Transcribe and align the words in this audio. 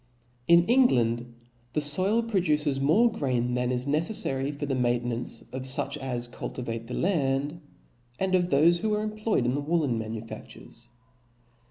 In 0.47 0.65
England 0.65 1.31
the 1.73 1.79
foil 1.79 2.23
produces 2.23 2.81
more 2.81 3.11
grain 3.11 3.53
than 3.53 3.71
is 3.71 3.85
neceffary 3.85 4.51
for 4.51 4.65
the 4.65 4.73
maintenance 4.73 5.43
of 5.51 5.61
fuch 5.61 5.95
as 5.97 6.27
cultivate 6.27 6.87
the 6.87 6.95
land, 6.95 7.61
and 8.17 8.33
of 8.33 8.45
thofe 8.47 8.79
who 8.79 8.95
are 8.95 9.03
employed 9.03 9.45
in 9.45 9.53
the 9.53 9.61
woollen 9.61 9.99
manufaftures. 9.99 10.87